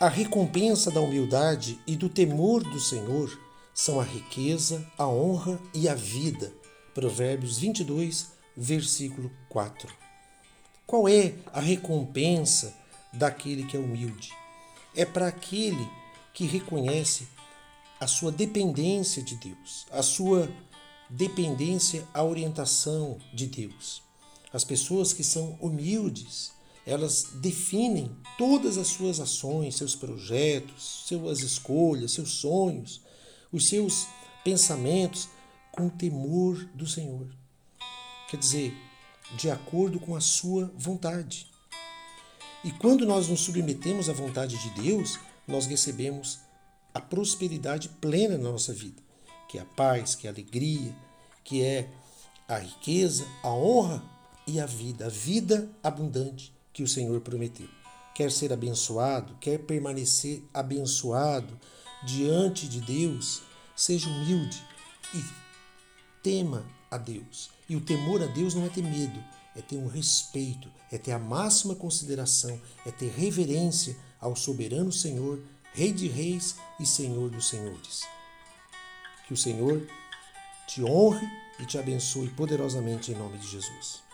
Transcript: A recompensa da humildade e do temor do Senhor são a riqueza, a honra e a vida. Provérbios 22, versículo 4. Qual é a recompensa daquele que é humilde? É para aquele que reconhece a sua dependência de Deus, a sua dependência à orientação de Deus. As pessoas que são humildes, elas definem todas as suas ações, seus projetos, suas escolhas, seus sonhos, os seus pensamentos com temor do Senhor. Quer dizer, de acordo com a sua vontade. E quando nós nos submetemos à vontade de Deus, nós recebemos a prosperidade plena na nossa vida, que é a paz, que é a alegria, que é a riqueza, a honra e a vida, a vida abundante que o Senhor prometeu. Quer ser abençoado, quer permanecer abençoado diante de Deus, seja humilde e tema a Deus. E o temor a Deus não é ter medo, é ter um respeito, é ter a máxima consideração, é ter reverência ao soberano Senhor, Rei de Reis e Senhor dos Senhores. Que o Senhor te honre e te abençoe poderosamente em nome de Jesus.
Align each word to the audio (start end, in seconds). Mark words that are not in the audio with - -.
A 0.00 0.06
recompensa 0.06 0.92
da 0.92 1.00
humildade 1.00 1.76
e 1.84 1.96
do 1.96 2.08
temor 2.08 2.62
do 2.62 2.78
Senhor 2.78 3.36
são 3.74 3.98
a 3.98 4.04
riqueza, 4.04 4.86
a 4.96 5.08
honra 5.08 5.60
e 5.74 5.88
a 5.88 5.94
vida. 5.96 6.52
Provérbios 6.94 7.58
22, 7.58 8.28
versículo 8.56 9.28
4. 9.48 9.92
Qual 10.86 11.08
é 11.08 11.34
a 11.52 11.58
recompensa 11.58 12.72
daquele 13.12 13.64
que 13.64 13.76
é 13.76 13.80
humilde? 13.80 14.32
É 14.94 15.04
para 15.04 15.26
aquele 15.26 15.90
que 16.32 16.46
reconhece 16.46 17.26
a 17.98 18.06
sua 18.06 18.30
dependência 18.30 19.20
de 19.20 19.34
Deus, 19.34 19.84
a 19.90 20.00
sua 20.00 20.48
dependência 21.10 22.06
à 22.14 22.22
orientação 22.22 23.18
de 23.34 23.48
Deus. 23.48 24.00
As 24.52 24.62
pessoas 24.62 25.12
que 25.12 25.24
são 25.24 25.58
humildes, 25.60 26.52
elas 26.88 27.32
definem 27.34 28.10
todas 28.38 28.78
as 28.78 28.86
suas 28.86 29.20
ações, 29.20 29.76
seus 29.76 29.94
projetos, 29.94 31.04
suas 31.06 31.40
escolhas, 31.40 32.12
seus 32.12 32.30
sonhos, 32.30 33.02
os 33.52 33.68
seus 33.68 34.06
pensamentos 34.42 35.28
com 35.70 35.90
temor 35.90 36.56
do 36.72 36.86
Senhor. 36.86 37.28
Quer 38.30 38.38
dizer, 38.38 38.74
de 39.36 39.50
acordo 39.50 40.00
com 40.00 40.16
a 40.16 40.20
sua 40.22 40.72
vontade. 40.74 41.46
E 42.64 42.72
quando 42.72 43.04
nós 43.04 43.28
nos 43.28 43.40
submetemos 43.40 44.08
à 44.08 44.14
vontade 44.14 44.56
de 44.56 44.82
Deus, 44.82 45.18
nós 45.46 45.66
recebemos 45.66 46.38
a 46.94 47.02
prosperidade 47.02 47.90
plena 48.00 48.38
na 48.38 48.50
nossa 48.50 48.72
vida, 48.72 49.02
que 49.46 49.58
é 49.58 49.60
a 49.60 49.66
paz, 49.66 50.14
que 50.14 50.26
é 50.26 50.30
a 50.30 50.32
alegria, 50.32 50.96
que 51.44 51.62
é 51.62 51.86
a 52.48 52.56
riqueza, 52.56 53.26
a 53.42 53.50
honra 53.50 54.02
e 54.46 54.58
a 54.58 54.64
vida, 54.64 55.04
a 55.04 55.10
vida 55.10 55.70
abundante 55.82 56.56
que 56.78 56.82
o 56.84 56.86
Senhor 56.86 57.20
prometeu. 57.20 57.66
Quer 58.14 58.30
ser 58.30 58.52
abençoado, 58.52 59.34
quer 59.40 59.58
permanecer 59.58 60.44
abençoado 60.54 61.58
diante 62.04 62.68
de 62.68 62.80
Deus, 62.80 63.42
seja 63.74 64.08
humilde 64.08 64.62
e 65.12 65.20
tema 66.22 66.64
a 66.88 66.96
Deus. 66.96 67.50
E 67.68 67.74
o 67.74 67.80
temor 67.80 68.22
a 68.22 68.26
Deus 68.26 68.54
não 68.54 68.64
é 68.64 68.68
ter 68.68 68.84
medo, 68.84 69.18
é 69.56 69.60
ter 69.60 69.76
um 69.76 69.88
respeito, 69.88 70.70
é 70.92 70.96
ter 70.96 71.10
a 71.10 71.18
máxima 71.18 71.74
consideração, 71.74 72.60
é 72.86 72.92
ter 72.92 73.10
reverência 73.10 73.96
ao 74.20 74.36
soberano 74.36 74.92
Senhor, 74.92 75.42
Rei 75.72 75.92
de 75.92 76.06
Reis 76.06 76.54
e 76.78 76.86
Senhor 76.86 77.28
dos 77.28 77.48
Senhores. 77.48 78.04
Que 79.26 79.34
o 79.34 79.36
Senhor 79.36 79.84
te 80.68 80.84
honre 80.84 81.26
e 81.58 81.66
te 81.66 81.76
abençoe 81.76 82.28
poderosamente 82.28 83.10
em 83.10 83.16
nome 83.16 83.36
de 83.38 83.48
Jesus. 83.48 84.07